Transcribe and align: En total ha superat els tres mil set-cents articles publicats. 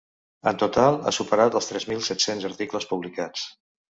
En 0.51 0.55
total 0.61 0.95
ha 1.09 1.13
superat 1.17 1.59
els 1.59 1.69
tres 1.71 1.85
mil 1.91 2.01
set-cents 2.09 2.47
articles 2.51 2.91
publicats. 2.95 3.45